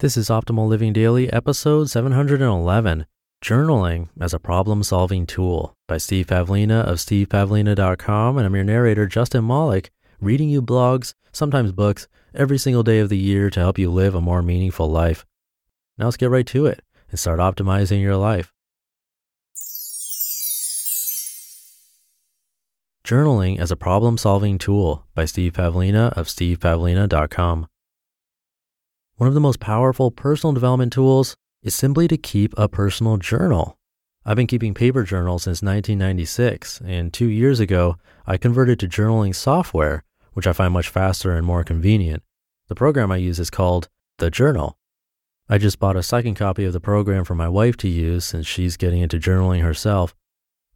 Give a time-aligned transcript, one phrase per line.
[0.00, 3.06] This is Optimal Living Daily, episode 711
[3.42, 8.36] Journaling as a Problem Solving Tool by Steve Pavlina of stevepavlina.com.
[8.36, 13.08] And I'm your narrator, Justin Malik, reading you blogs, sometimes books, every single day of
[13.08, 15.24] the year to help you live a more meaningful life.
[15.96, 18.52] Now let's get right to it and start optimizing your life.
[23.02, 27.68] Journaling as a Problem Solving Tool by Steve Pavlina of stevepavlina.com.
[29.18, 33.78] One of the most powerful personal development tools is simply to keep a personal journal.
[34.26, 39.34] I've been keeping paper journals since 1996, and two years ago, I converted to journaling
[39.34, 42.24] software, which I find much faster and more convenient.
[42.68, 44.76] The program I use is called The Journal.
[45.48, 48.46] I just bought a second copy of the program for my wife to use since
[48.46, 50.14] she's getting into journaling herself.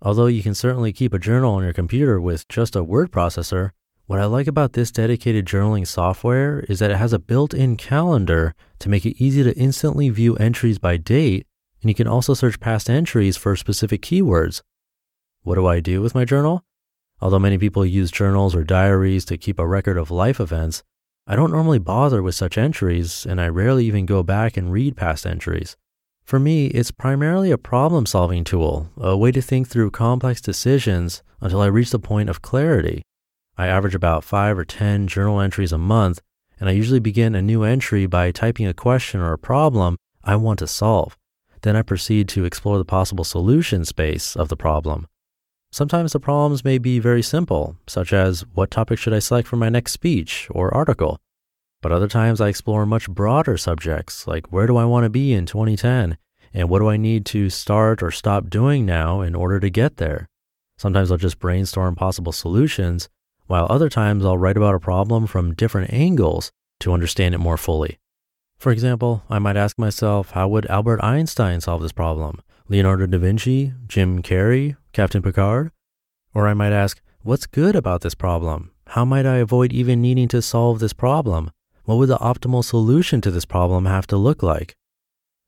[0.00, 3.72] Although you can certainly keep a journal on your computer with just a word processor,
[4.10, 7.76] what I like about this dedicated journaling software is that it has a built in
[7.76, 11.46] calendar to make it easy to instantly view entries by date,
[11.80, 14.62] and you can also search past entries for specific keywords.
[15.44, 16.64] What do I do with my journal?
[17.20, 20.82] Although many people use journals or diaries to keep a record of life events,
[21.28, 24.96] I don't normally bother with such entries, and I rarely even go back and read
[24.96, 25.76] past entries.
[26.24, 31.22] For me, it's primarily a problem solving tool, a way to think through complex decisions
[31.40, 33.04] until I reach the point of clarity.
[33.60, 36.22] I average about five or 10 journal entries a month,
[36.58, 40.36] and I usually begin a new entry by typing a question or a problem I
[40.36, 41.14] want to solve.
[41.60, 45.06] Then I proceed to explore the possible solution space of the problem.
[45.72, 49.56] Sometimes the problems may be very simple, such as what topic should I select for
[49.56, 51.18] my next speech or article?
[51.82, 55.34] But other times I explore much broader subjects, like where do I want to be
[55.34, 56.16] in 2010?
[56.54, 59.98] And what do I need to start or stop doing now in order to get
[59.98, 60.30] there?
[60.78, 63.10] Sometimes I'll just brainstorm possible solutions
[63.50, 67.56] while other times I'll write about a problem from different angles to understand it more
[67.56, 67.98] fully.
[68.58, 72.42] For example, I might ask myself, how would Albert Einstein solve this problem?
[72.68, 75.72] Leonardo da Vinci, Jim Carrey, Captain Picard?
[76.32, 78.70] Or I might ask, what's good about this problem?
[78.86, 81.50] How might I avoid even needing to solve this problem?
[81.86, 84.76] What would the optimal solution to this problem have to look like?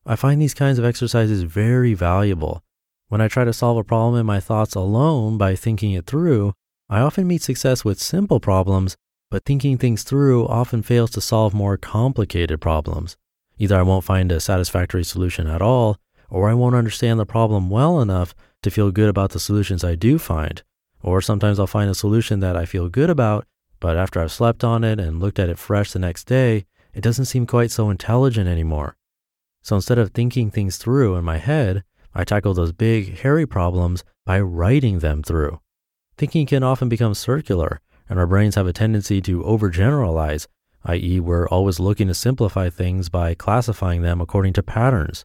[0.05, 2.65] I find these kinds of exercises very valuable.
[3.07, 6.55] When I try to solve a problem in my thoughts alone by thinking it through,
[6.93, 8.99] I often meet success with simple problems,
[9.31, 13.17] but thinking things through often fails to solve more complicated problems.
[13.57, 15.97] Either I won't find a satisfactory solution at all,
[16.29, 19.95] or I won't understand the problem well enough to feel good about the solutions I
[19.95, 20.63] do find.
[21.03, 23.47] Or sometimes I'll find a solution that I feel good about,
[23.81, 27.01] but after I've slept on it and looked at it fresh the next day, it
[27.01, 28.99] doesn't seem quite so intelligent anymore.
[29.63, 34.05] So instead of thinking things through in my head, I tackle those big, hairy problems
[34.27, 35.59] by writing them through.
[36.23, 40.47] Thinking can often become circular, and our brains have a tendency to overgeneralize,
[40.85, 45.25] i.e., we're always looking to simplify things by classifying them according to patterns.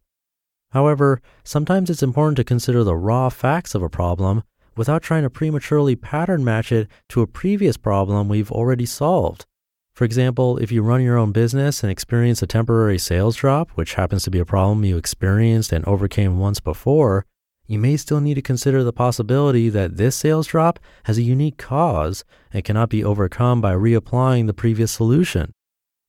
[0.71, 4.41] However, sometimes it's important to consider the raw facts of a problem
[4.75, 9.45] without trying to prematurely pattern match it to a previous problem we've already solved.
[9.93, 13.93] For example, if you run your own business and experience a temporary sales drop, which
[13.93, 17.23] happens to be a problem you experienced and overcame once before,
[17.67, 21.57] you may still need to consider the possibility that this sales drop has a unique
[21.57, 25.53] cause and cannot be overcome by reapplying the previous solution.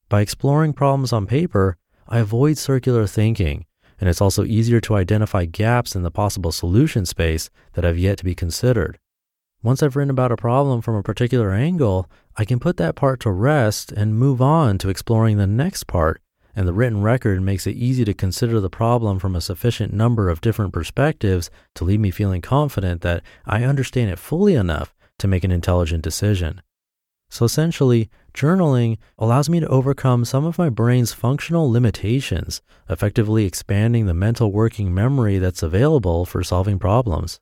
[0.08, 1.76] By exploring problems on paper,
[2.06, 3.66] I avoid circular thinking,
[4.00, 8.18] and it's also easier to identify gaps in the possible solution space that have yet
[8.18, 8.98] to be considered.
[9.60, 13.18] Once I've written about a problem from a particular angle, I can put that part
[13.20, 16.22] to rest and move on to exploring the next part
[16.58, 20.28] and the written record makes it easy to consider the problem from a sufficient number
[20.28, 25.28] of different perspectives to leave me feeling confident that I understand it fully enough to
[25.28, 26.60] make an intelligent decision.
[27.30, 32.60] So essentially, journaling allows me to overcome some of my brain's functional limitations,
[32.90, 37.38] effectively expanding the mental working memory that's available for solving problems.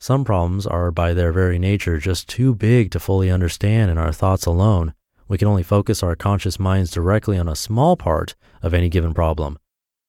[0.00, 4.12] Some problems are by their very nature just too big to fully understand in our
[4.12, 4.92] thoughts alone.
[5.30, 9.14] We can only focus our conscious minds directly on a small part of any given
[9.14, 9.60] problem.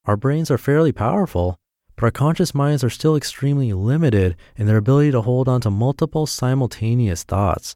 [0.06, 1.60] Our brains are fairly powerful,
[1.96, 5.70] but our conscious minds are still extremely limited in their ability to hold on to
[5.70, 7.76] multiple simultaneous thoughts.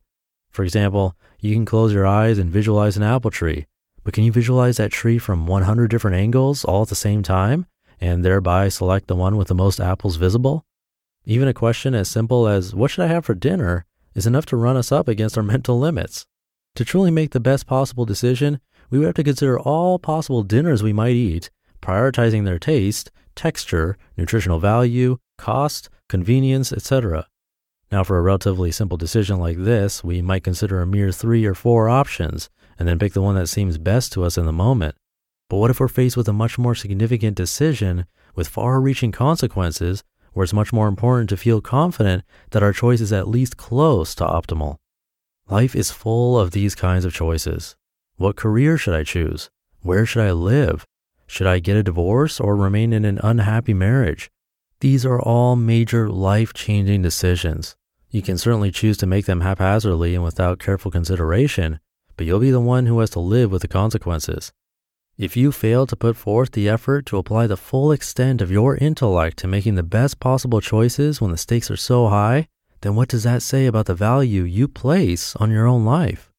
[0.49, 3.67] For example, you can close your eyes and visualize an apple tree,
[4.03, 7.67] but can you visualize that tree from 100 different angles all at the same time
[8.01, 10.65] and thereby select the one with the most apples visible?
[11.25, 13.85] Even a question as simple as, What should I have for dinner?
[14.15, 16.25] is enough to run us up against our mental limits.
[16.75, 20.83] To truly make the best possible decision, we would have to consider all possible dinners
[20.83, 21.49] we might eat,
[21.81, 27.27] prioritizing their taste, texture, nutritional value, cost, convenience, etc.
[27.93, 31.55] Now, for a relatively simple decision like this, we might consider a mere three or
[31.55, 34.95] four options and then pick the one that seems best to us in the moment.
[35.49, 38.05] But what if we're faced with a much more significant decision
[38.35, 42.99] with far reaching consequences where it's much more important to feel confident that our choice
[42.99, 44.75] is at least close to optimal?
[45.47, 47.75] Life is full of these kinds of choices.
[48.17, 49.51] What career should I choose?
[49.81, 50.87] Where should I live?
[51.27, 54.31] Should I get a divorce or remain in an unhappy marriage?
[54.79, 57.75] These are all major life changing decisions.
[58.09, 61.79] You can certainly choose to make them haphazardly and without careful consideration,
[62.17, 64.51] but you'll be the one who has to live with the consequences.
[65.15, 68.77] If you fail to put forth the effort to apply the full extent of your
[68.77, 72.47] intellect to making the best possible choices when the stakes are so high,
[72.85, 76.31] then what does that say about the value you place on your own life?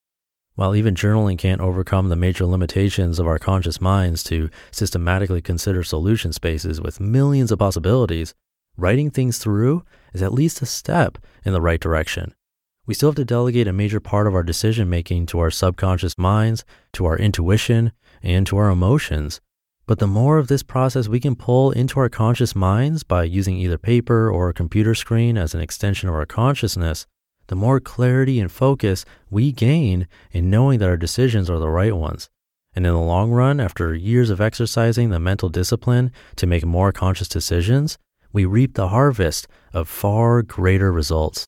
[0.55, 5.83] While even journaling can't overcome the major limitations of our conscious minds to systematically consider
[5.83, 8.33] solution spaces with millions of possibilities,
[8.77, 9.83] writing things through
[10.13, 12.33] is at least a step in the right direction.
[12.85, 16.17] We still have to delegate a major part of our decision making to our subconscious
[16.17, 16.63] minds,
[16.93, 17.91] to our intuition,
[18.23, 19.41] and to our emotions.
[19.87, 23.55] But the more of this process we can pull into our conscious minds by using
[23.55, 27.07] either paper or a computer screen as an extension of our consciousness,
[27.47, 31.95] the more clarity and focus we gain in knowing that our decisions are the right
[31.95, 32.29] ones.
[32.75, 36.91] And in the long run, after years of exercising the mental discipline to make more
[36.91, 37.97] conscious decisions,
[38.33, 41.47] we reap the harvest of far greater results.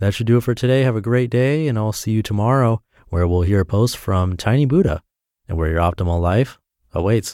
[0.00, 0.82] That should do it for today.
[0.82, 4.34] Have a great day, and I'll see you tomorrow where we'll hear a post from
[4.36, 5.02] Tiny Buddha
[5.46, 6.58] and where your optimal life
[6.92, 7.28] awaits.